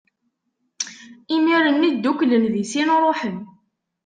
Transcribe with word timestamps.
Imir-nni, 1.35 1.89
dduklen 1.95 2.43
di 2.53 2.63
sin, 2.71 2.89
ṛuḥen. 3.03 3.37